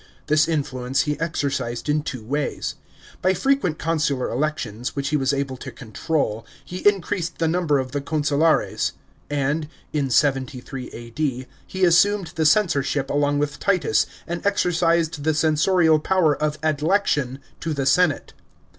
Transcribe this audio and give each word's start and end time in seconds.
This 0.25 0.47
influence 0.47 1.01
he 1.01 1.19
exercised 1.19 1.87
in 1.87 2.01
two 2.01 2.23
ways. 2.23 2.73
By 3.21 3.35
frequent 3.35 3.77
consular 3.77 4.31
elections, 4.31 4.95
which 4.95 5.09
he 5.09 5.15
was 5.15 5.31
able 5.31 5.57
to 5.57 5.71
control, 5.71 6.43
he 6.65 6.79
increased 6.89 7.37
the 7.37 7.47
number 7.47 7.77
of 7.77 7.91
the 7.91 8.01
consulares; 8.01 8.93
and 9.29 9.67
(in 9.93 10.09
73 10.09 10.87
A.D.) 10.89 11.45
he 11.67 11.85
assumed 11.85 12.31
the 12.33 12.47
censorship 12.47 13.11
along 13.11 13.37
with 13.37 13.59
Titus, 13.59 14.07
and 14.25 14.43
exercised 14.43 15.23
the 15.23 15.35
censorial 15.35 15.99
power 15.99 16.35
of 16.35 16.59
adlection 16.63 17.37
to 17.59 17.71
the 17.71 17.85
senate. 17.85 18.33